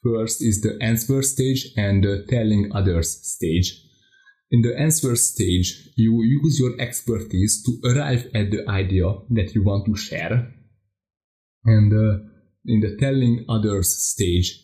First 0.03 0.43
is 0.43 0.63
the 0.63 0.79
answer 0.83 1.23
stage 1.23 1.69
and 1.77 2.03
the 2.03 2.27
telling 2.29 2.73
others 2.75 3.21
stage. 3.23 3.79
In 4.51 4.63
the 4.63 4.79
answer 4.79 5.17
stage, 5.17 5.91
you 5.97 6.23
use 6.23 6.59
your 6.61 6.79
expertise 6.81 7.63
to 7.65 7.89
arrive 7.89 8.27
at 8.35 8.51
the 8.51 8.69
idea 8.69 9.05
that 9.31 9.55
you 9.55 9.65
want 9.65 9.87
to 9.87 9.97
share. 9.97 10.53
And 11.65 11.93
uh, 11.93 12.25
in 12.67 12.81
the 12.81 12.97
telling 12.99 13.45
others 13.49 13.95
stage, 13.97 14.61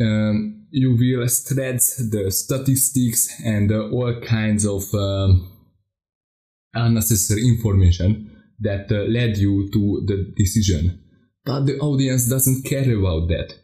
um, 0.00 0.66
you 0.70 0.92
will 0.92 1.28
thread 1.28 1.76
the 1.76 2.30
statistics 2.30 3.40
and 3.44 3.72
uh, 3.72 3.88
all 3.88 4.20
kinds 4.20 4.64
of 4.64 4.82
um, 4.94 5.50
unnecessary 6.74 7.46
information 7.48 8.30
that 8.60 8.90
uh, 8.92 9.10
led 9.10 9.36
you 9.36 9.68
to 9.72 10.04
the 10.06 10.32
decision. 10.36 11.02
But 11.44 11.66
the 11.66 11.78
audience 11.78 12.28
doesn't 12.28 12.64
care 12.64 12.94
about 12.96 13.28
that. 13.28 13.54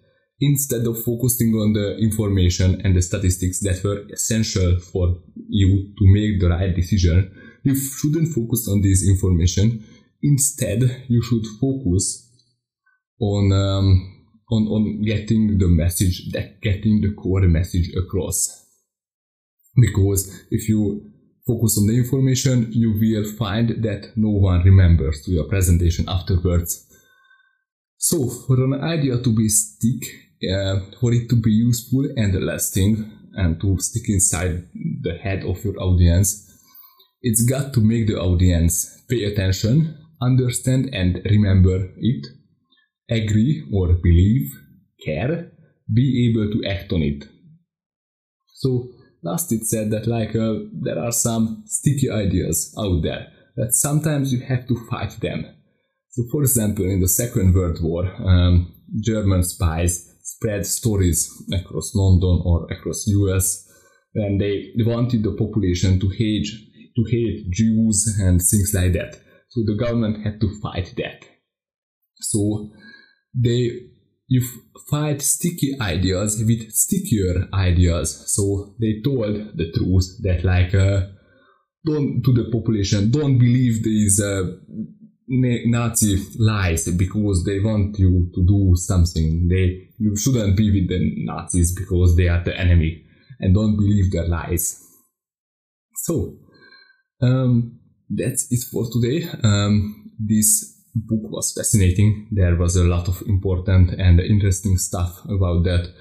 Instead 0.41 0.87
of 0.87 1.03
focusing 1.03 1.55
on 1.55 1.73
the 1.73 1.97
information 1.99 2.81
and 2.85 2.95
the 2.95 3.03
statistics 3.03 3.61
that 3.61 3.83
were 3.85 4.05
essential 4.13 4.79
for 4.81 5.17
you 5.49 5.95
to 5.99 6.05
make 6.13 6.41
the 6.41 6.49
right 6.49 6.75
decision, 6.75 7.31
you 7.63 7.75
shouldn't 7.75 8.35
focus 8.35 8.69
on 8.71 8.83
this 8.83 9.07
information. 9.09 9.85
Instead, 10.23 11.05
you 11.09 11.23
should 11.23 11.47
focus 11.61 12.31
on 13.21 13.53
um, 13.53 14.16
on, 14.51 14.67
on 14.69 15.03
getting 15.03 15.59
the 15.59 15.69
message, 15.69 16.31
that 16.33 16.61
getting 16.61 17.01
the 17.01 17.15
core 17.15 17.43
message 17.43 17.91
across. 17.97 18.65
Because 19.77 20.45
if 20.51 20.69
you 20.69 21.11
focus 21.47 21.79
on 21.79 21.87
the 21.87 21.97
information, 21.97 22.69
you 22.73 22.93
will 22.93 23.31
find 23.37 23.83
that 23.83 24.13
no 24.17 24.31
one 24.31 24.63
remembers 24.63 25.23
to 25.25 25.33
your 25.33 25.49
presentation 25.49 26.05
afterwards. 26.09 26.87
So, 27.99 28.29
for 28.29 28.63
an 28.63 28.83
idea 28.83 29.23
to 29.23 29.35
be 29.35 29.49
stick, 29.49 30.03
uh, 30.51 30.81
for 31.01 31.13
it 31.13 31.29
to 31.31 31.37
be 31.37 31.51
useful 31.51 32.07
and 32.17 32.35
lasting, 32.45 33.13
and 33.37 33.61
to 33.61 33.79
stick 33.79 34.09
inside 34.09 34.69
the 35.03 35.19
head 35.19 35.45
of 35.45 35.63
your 35.65 35.79
audience, 35.79 36.43
it's 37.23 37.45
got 37.49 37.73
to 37.75 37.81
make 37.81 38.07
the 38.07 38.19
audience 38.19 39.05
pay 39.09 39.25
attention, 39.25 39.97
understand 40.21 40.91
and 40.93 41.21
remember 41.25 41.91
it, 41.99 42.27
agree 43.11 43.65
or 43.73 43.95
believe, 43.95 44.53
care, 45.05 45.53
be 45.93 46.31
able 46.31 46.51
to 46.53 46.69
act 46.69 46.93
on 46.93 47.03
it. 47.03 47.25
So 48.47 48.89
last 49.23 49.53
it 49.53 49.65
said 49.65 49.91
that 49.91 50.07
like 50.07 50.35
uh, 50.35 50.55
there 50.73 50.99
are 50.99 51.13
some 51.13 51.65
sticky 51.67 52.11
ideas 52.11 52.75
out 52.79 53.03
there 53.03 53.29
that 53.57 53.73
sometimes 53.73 54.33
you 54.33 54.41
have 54.41 54.67
to 54.69 54.77
fight 54.91 55.19
them. 55.21 55.47
So 56.11 56.25
for 56.33 56.43
example, 56.43 56.85
in 56.85 57.01
the 57.01 57.09
Second 57.09 57.55
World 57.55 57.79
War, 57.83 58.07
um, 58.25 58.75
German 59.01 59.43
spies 59.43 60.13
spread 60.23 60.67
stories 60.67 61.31
across 61.53 61.95
London 61.95 62.43
or 62.45 62.67
across 62.71 63.07
US 63.07 63.67
and 64.15 64.41
they 64.41 64.73
wanted 64.79 65.23
the 65.23 65.33
population 65.33 66.01
to 66.01 66.09
hate 66.09 66.49
to 66.97 67.05
hate 67.11 67.51
Jews 67.51 68.17
and 68.19 68.41
things 68.41 68.73
like 68.75 68.93
that. 68.95 69.21
So 69.51 69.63
the 69.67 69.77
government 69.79 70.25
had 70.25 70.41
to 70.41 70.49
fight 70.63 70.95
that. 70.97 71.25
So 72.21 72.71
they 73.37 73.71
you 74.29 74.43
fight 74.91 75.23
sticky 75.23 75.77
ideas 75.81 76.43
with 76.45 76.71
stickier 76.73 77.49
ideas. 77.55 78.35
So 78.35 78.75
they 78.81 79.01
told 79.05 79.57
the 79.57 79.73
truth 79.73 80.19
that 80.23 80.45
like 80.45 80.75
uh, 80.75 81.07
don't 81.85 82.23
to 82.25 82.33
the 82.33 82.51
population 82.51 83.11
don't 83.11 83.39
believe 83.39 83.85
these 83.85 84.21
uh, 84.21 84.45
Nazi 85.29 86.25
lies 86.39 86.89
because 86.89 87.45
they 87.45 87.59
want 87.59 87.99
you 87.99 88.31
to 88.35 88.47
do 88.47 88.73
something. 88.77 89.49
They 89.49 89.91
you 89.99 90.17
shouldn't 90.17 90.57
be 90.57 90.71
with 90.71 90.89
the 90.89 91.25
Nazis 91.25 91.75
because 91.75 92.17
they 92.17 92.29
are 92.29 92.43
the 92.45 92.57
enemy, 92.57 93.05
and 93.41 93.55
don't 93.55 93.77
believe 93.77 94.13
their 94.13 94.29
lies. 94.29 94.83
So, 95.95 96.37
um, 97.23 97.81
that's 98.09 98.47
it 98.51 98.61
for 98.71 98.87
today. 98.93 99.29
Um, 99.43 100.13
this 100.19 100.76
book 100.97 101.31
was 101.31 101.53
fascinating. 101.53 102.29
There 102.31 102.57
was 102.57 102.77
a 102.77 102.85
lot 102.85 103.09
of 103.09 103.23
important 103.27 103.93
and 104.01 104.21
interesting 104.21 104.79
stuff 104.79 105.25
about 105.25 105.65
that 105.65 105.93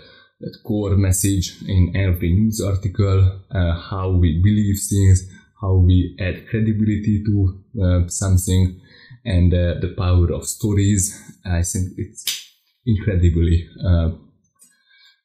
that 0.41 0.57
core 0.65 0.97
message 0.97 1.55
in 1.65 1.95
every 1.95 2.33
news 2.33 2.61
article, 2.61 3.41
uh, 3.51 3.79
how 3.79 4.11
we 4.11 4.41
believe 4.43 4.75
things, 4.89 5.23
how 5.61 5.75
we 5.75 6.15
add 6.19 6.47
credibility 6.49 7.23
to 7.23 7.63
uh, 7.81 8.07
something, 8.09 8.81
and 9.23 9.53
uh, 9.53 9.75
the 9.79 9.93
power 9.97 10.31
of 10.33 10.45
stories. 10.45 11.13
I 11.45 11.61
think 11.61 11.93
it's 11.97 12.51
incredibly 12.85 13.67
uh, 13.83 14.09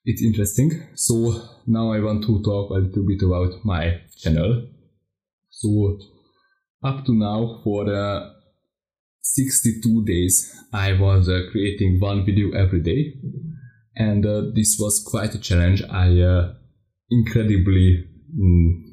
it's 0.04 0.22
interesting. 0.22 0.70
So 0.94 1.14
now 1.66 1.92
I 1.92 2.00
want 2.00 2.24
to 2.24 2.42
talk 2.42 2.70
a 2.70 2.74
little 2.74 3.06
bit 3.06 3.22
about 3.22 3.64
my 3.64 4.00
channel. 4.16 4.68
So 5.50 5.98
up 6.82 7.04
to 7.06 7.12
now 7.12 7.60
for 7.62 7.92
uh, 7.92 8.30
62 9.22 10.04
days 10.04 10.54
I 10.72 10.92
was 10.92 11.28
uh, 11.28 11.42
creating 11.50 11.98
one 12.00 12.24
video 12.24 12.52
every 12.52 12.80
day 12.80 13.14
and 13.96 14.24
uh, 14.24 14.42
this 14.54 14.76
was 14.80 15.04
quite 15.06 15.34
a 15.34 15.38
challenge. 15.38 15.82
I 15.90 16.20
uh, 16.20 16.54
incredibly 17.10 18.06
mm, 18.38 18.90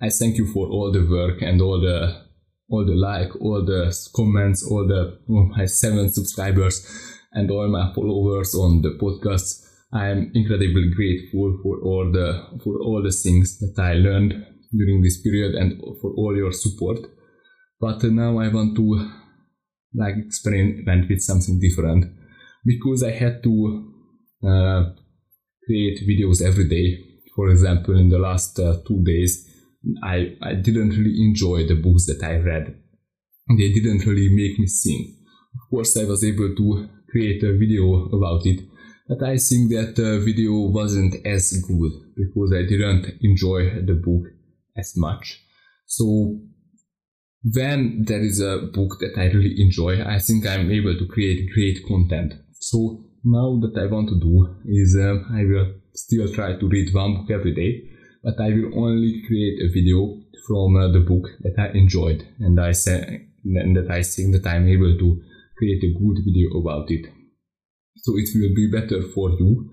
I 0.00 0.10
thank 0.10 0.36
you 0.36 0.46
for 0.52 0.68
all 0.68 0.92
the 0.92 1.04
work 1.04 1.42
and 1.42 1.60
all 1.60 1.80
the 1.80 2.28
all 2.70 2.84
the 2.84 2.94
like, 2.94 3.34
all 3.40 3.64
the 3.64 3.96
comments, 4.14 4.62
all 4.62 4.86
the 4.86 5.18
all 5.28 5.50
my 5.56 5.64
seven 5.64 6.12
subscribers 6.12 6.86
and 7.32 7.50
all 7.50 7.68
my 7.68 7.92
followers 7.94 8.54
on 8.54 8.82
the 8.82 8.90
podcast. 9.02 9.64
I 9.92 10.08
am 10.08 10.30
incredibly 10.34 10.90
grateful 10.94 11.58
for 11.62 11.80
all 11.80 12.12
the 12.12 12.60
for 12.62 12.78
all 12.80 13.02
the 13.02 13.10
things 13.10 13.58
that 13.58 13.82
I 13.82 13.94
learned 13.94 14.34
during 14.70 15.02
this 15.02 15.20
period 15.22 15.54
and 15.54 15.80
for 16.00 16.12
all 16.12 16.36
your 16.36 16.52
support. 16.52 16.98
But 17.80 18.02
now 18.04 18.38
I 18.38 18.48
want 18.48 18.76
to 18.76 19.10
like 19.94 20.14
experiment 20.16 21.08
with 21.08 21.20
something 21.20 21.60
different 21.60 22.06
because 22.64 23.02
I 23.02 23.12
had 23.12 23.42
to 23.44 23.94
uh, 24.46 24.84
create 25.64 26.00
videos 26.08 26.42
every 26.42 26.68
day. 26.68 27.04
For 27.34 27.50
example, 27.50 27.98
in 27.98 28.08
the 28.08 28.18
last 28.18 28.58
uh, 28.58 28.78
two 28.86 29.02
days, 29.04 29.46
I, 30.02 30.36
I 30.42 30.54
didn't 30.54 30.90
really 30.90 31.16
enjoy 31.20 31.66
the 31.66 31.76
books 31.76 32.06
that 32.06 32.22
I 32.22 32.36
read. 32.36 32.76
They 33.56 33.72
didn't 33.72 34.04
really 34.04 34.28
make 34.30 34.58
me 34.58 34.66
think. 34.66 35.14
Of 35.54 35.70
course, 35.70 35.96
I 35.96 36.04
was 36.04 36.24
able 36.24 36.54
to 36.54 36.88
create 37.10 37.42
a 37.42 37.56
video 37.56 38.06
about 38.06 38.44
it, 38.44 38.60
but 39.08 39.22
I 39.22 39.38
think 39.38 39.70
that 39.70 39.94
the 39.96 40.20
video 40.20 40.52
wasn't 40.68 41.26
as 41.26 41.52
good 41.66 41.92
because 42.16 42.52
I 42.52 42.62
didn't 42.68 43.06
enjoy 43.22 43.82
the 43.86 43.94
book 43.94 44.26
as 44.76 44.94
much. 44.96 45.40
So 45.86 46.40
when 47.42 48.04
there 48.06 48.20
is 48.20 48.40
a 48.40 48.68
book 48.72 48.98
that 49.00 49.14
I 49.16 49.26
really 49.26 49.60
enjoy, 49.60 50.02
I 50.02 50.18
think 50.18 50.46
I'm 50.46 50.70
able 50.70 50.96
to 50.98 51.06
create 51.06 51.50
great 51.54 51.78
content. 51.86 52.34
So 52.60 53.04
now 53.24 53.60
that 53.60 53.80
I 53.80 53.86
want 53.86 54.08
to 54.08 54.18
do 54.18 54.56
is 54.66 54.96
uh, 54.98 55.22
I 55.34 55.44
will 55.44 55.74
still 55.94 56.32
try 56.32 56.58
to 56.58 56.68
read 56.68 56.94
one 56.94 57.14
book 57.14 57.30
every 57.30 57.54
day, 57.54 57.88
but 58.22 58.40
I 58.40 58.48
will 58.50 58.84
only 58.84 59.22
create 59.26 59.60
a 59.62 59.72
video 59.72 60.20
from 60.46 60.76
uh, 60.76 60.92
the 60.92 61.00
book 61.00 61.28
that 61.40 61.54
I 61.58 61.76
enjoyed 61.76 62.26
and 62.40 62.60
I 62.60 62.72
say 62.72 63.26
and 63.44 63.76
that 63.76 63.90
I 63.90 64.02
think 64.02 64.34
that 64.34 64.48
I'm 64.48 64.68
able 64.68 64.96
to 64.98 65.22
create 65.56 65.82
a 65.84 65.98
good 65.98 66.18
video 66.24 66.60
about 66.60 66.90
it. 66.90 67.06
So 67.96 68.16
it 68.16 68.28
will 68.34 68.54
be 68.54 68.70
better 68.70 69.02
for 69.14 69.30
you, 69.30 69.70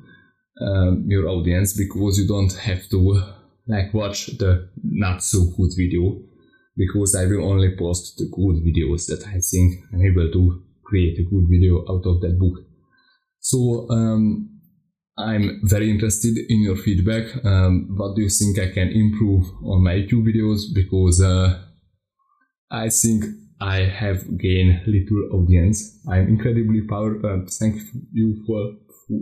um, 0.61 1.05
your 1.07 1.27
audience, 1.27 1.73
because 1.73 2.17
you 2.17 2.27
don't 2.27 2.53
have 2.53 2.87
to 2.89 3.21
like 3.67 3.93
watch 3.93 4.27
the 4.37 4.69
not 4.83 5.23
so 5.23 5.45
good 5.57 5.71
video 5.77 6.21
because 6.77 7.15
I 7.15 7.25
will 7.25 7.45
only 7.49 7.75
post 7.77 8.17
the 8.17 8.25
good 8.25 8.63
videos 8.63 9.07
that 9.07 9.25
I 9.27 9.39
think 9.39 9.83
I'm 9.93 10.01
able 10.01 10.31
to 10.31 10.63
create 10.83 11.19
a 11.19 11.23
good 11.23 11.45
video 11.49 11.81
out 11.89 12.05
of 12.05 12.21
that 12.21 12.37
book. 12.39 12.65
So 13.39 13.87
um, 13.89 14.55
I'm 15.17 15.61
very 15.63 15.89
interested 15.89 16.37
in 16.49 16.61
your 16.61 16.75
feedback. 16.75 17.45
Um, 17.45 17.95
what 17.95 18.15
do 18.15 18.21
you 18.21 18.29
think 18.29 18.59
I 18.59 18.71
can 18.71 18.89
improve 18.89 19.45
on 19.63 19.83
my 19.83 19.93
YouTube 19.93 20.27
videos? 20.27 20.63
Because 20.73 21.21
uh, 21.21 21.61
I 22.69 22.89
think 22.89 23.23
I 23.61 23.77
have 23.77 24.37
gained 24.37 24.81
little 24.85 25.29
audience. 25.31 25.99
I'm 26.09 26.27
incredibly 26.27 26.81
proud. 26.81 27.23
Uh, 27.23 27.45
thank 27.59 27.81
you 28.11 28.43
for, 28.45 28.73
for, 29.07 29.19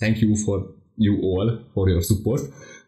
thank 0.00 0.20
you 0.20 0.36
for 0.36 0.66
you 0.96 1.20
all 1.22 1.60
for 1.74 1.88
your 1.88 2.02
support. 2.02 2.40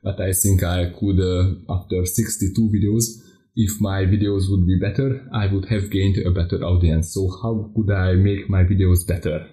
But 0.03 0.21
I 0.21 0.33
think 0.33 0.63
I 0.65 0.91
could 0.99 1.21
uh, 1.21 1.73
after 1.73 2.05
62 2.05 2.71
videos. 2.75 3.28
If 3.61 3.81
my 3.81 4.05
videos 4.05 4.45
would 4.51 4.69
be 4.69 4.79
better, 4.79 5.27
I 5.35 5.49
would 5.49 5.65
have 5.69 5.91
gained 5.91 6.17
a 6.25 6.31
better 6.31 6.63
audience. 6.63 7.13
So 7.13 7.29
how 7.43 7.73
could 7.75 7.93
I 7.93 8.15
make 8.15 8.49
my 8.49 8.63
videos 8.63 9.05
better? 9.05 9.49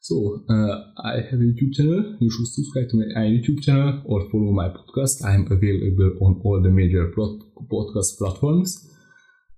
So 0.00 0.44
uh, 0.48 0.74
I 1.02 1.14
have 1.28 1.40
a 1.40 1.48
YouTube 1.50 1.74
channel. 1.74 2.16
You 2.20 2.30
should 2.30 2.46
subscribe 2.46 2.88
to 2.90 2.96
my 2.98 3.26
YouTube 3.34 3.64
channel 3.64 4.02
or 4.04 4.30
follow 4.30 4.52
my 4.52 4.68
podcast. 4.68 5.24
I'm 5.24 5.46
available 5.50 6.18
on 6.22 6.40
all 6.44 6.62
the 6.62 6.70
major 6.70 7.10
podcast 7.10 8.18
platforms. 8.18 8.88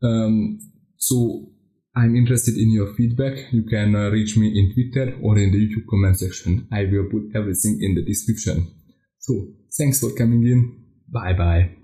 Um, 0.03 0.59
so 0.97 1.51
I'm 1.95 2.17
interested 2.17 2.57
in 2.57 2.73
your 2.73 2.95
feedback. 2.95 3.53
You 3.53 3.65
can 3.65 3.95
uh, 3.95 4.09
reach 4.09 4.39
me 4.39 4.49
in 4.49 4.73
Twitter 4.73 5.19
or 5.23 5.37
in 5.37 5.53
the 5.53 5.59
YouTube 5.59 5.85
comment 5.91 6.19
section. 6.19 6.69
I 6.73 6.85
will 6.85 7.09
put 7.11 7.37
everything 7.37 7.81
in 7.83 7.97
the 7.97 8.03
description. 8.03 8.75
So 9.19 9.35
thanks 9.77 10.01
for 10.01 10.11
coming 10.15 10.43
in. 10.47 10.85
Bye 11.13 11.35
bye. 11.35 11.84